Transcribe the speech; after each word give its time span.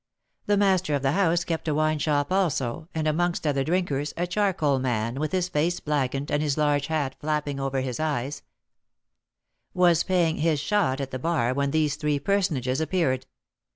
The 0.47 0.57
master 0.57 0.95
of 0.95 1.03
the 1.03 1.11
house 1.11 1.43
kept 1.43 1.67
a 1.67 1.75
wine 1.75 1.99
shop 1.99 2.31
also, 2.31 2.89
and 2.95 3.07
amongst 3.07 3.45
other 3.45 3.63
drinkers, 3.63 4.15
a 4.17 4.25
charcoal 4.25 4.79
man, 4.79 5.19
with 5.19 5.31
his 5.31 5.47
face 5.47 5.79
blackened 5.79 6.31
and 6.31 6.41
his 6.41 6.57
large 6.57 6.87
hat 6.87 7.15
flapping 7.19 7.59
over 7.59 7.81
his 7.81 7.99
eyes, 7.99 8.41
was 9.75 10.01
paying 10.03 10.37
his 10.37 10.59
"shot" 10.59 10.99
at 11.01 11.11
the 11.11 11.19
bar 11.19 11.53
when 11.53 11.69
these 11.69 11.97
three 11.97 12.17
personages 12.19 12.81
appeared. 12.81 13.27